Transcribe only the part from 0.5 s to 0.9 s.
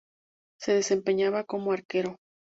Se